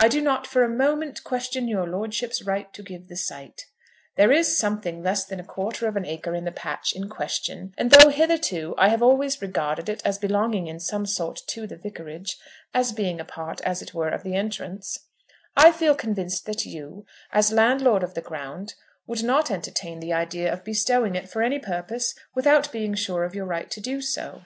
I 0.00 0.08
do 0.08 0.20
not 0.20 0.48
for 0.48 0.64
a 0.64 0.68
moment 0.68 1.22
question 1.22 1.68
your 1.68 1.86
lordship's 1.86 2.42
right 2.42 2.74
to 2.74 2.82
give 2.82 3.06
the 3.06 3.14
site. 3.16 3.66
There 4.16 4.32
is 4.32 4.58
something 4.58 5.00
less 5.00 5.24
than 5.24 5.38
a 5.38 5.44
quarter 5.44 5.86
of 5.86 5.94
an 5.94 6.04
acre 6.04 6.34
in 6.34 6.42
the 6.44 6.50
patch 6.50 6.92
in 6.92 7.08
question; 7.08 7.72
and 7.78 7.92
though 7.92 8.08
hitherto 8.08 8.74
I 8.76 8.88
have 8.88 9.00
always 9.00 9.40
regarded 9.40 9.88
it 9.88 10.02
as 10.04 10.18
belonging 10.18 10.66
in 10.66 10.80
some 10.80 11.06
sort 11.06 11.42
to 11.50 11.68
the 11.68 11.76
Vicarage, 11.76 12.36
as 12.74 12.90
being 12.90 13.20
a 13.20 13.24
part, 13.24 13.60
as 13.60 13.80
it 13.80 13.94
were, 13.94 14.08
of 14.08 14.24
the 14.24 14.34
entrance, 14.34 14.98
I 15.56 15.70
feel 15.70 15.94
convinced 15.94 16.46
that 16.46 16.66
you, 16.66 17.06
as 17.30 17.52
landlord 17.52 18.02
of 18.02 18.14
the 18.14 18.20
ground, 18.22 18.74
would 19.06 19.22
not 19.22 19.52
entertain 19.52 20.00
the 20.00 20.12
idea 20.12 20.52
of 20.52 20.64
bestowing 20.64 21.14
it 21.14 21.28
for 21.30 21.44
any 21.44 21.60
purpose 21.60 22.16
without 22.34 22.72
being 22.72 22.94
sure 22.94 23.22
of 23.22 23.36
your 23.36 23.46
right 23.46 23.70
to 23.70 23.80
do 23.80 24.00
so. 24.02 24.42